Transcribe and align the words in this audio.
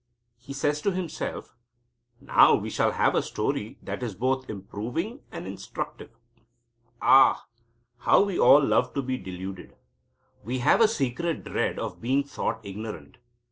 He 0.39 0.51
says 0.51 0.81
to 0.81 0.91
himself: 0.91 1.53
"Now 2.19 2.55
we 2.55 2.71
shall 2.71 2.93
have 2.93 3.13
a 3.13 3.21
story 3.21 3.77
that 3.83 4.01
is 4.01 4.15
both 4.15 4.49
improving 4.49 5.19
and 5.31 5.45
instructive." 5.45 6.09
Ah! 7.03 7.45
how 7.99 8.23
we 8.23 8.39
all 8.39 8.65
love 8.65 8.95
to 8.95 9.03
be 9.03 9.19
deluded! 9.19 9.75
We 10.43 10.57
have 10.57 10.81
a 10.81 10.87
secret 10.87 11.43
dread 11.43 11.77
of 11.77 12.01
being 12.01 12.23
thought 12.23 12.61
ignorant. 12.63 13.17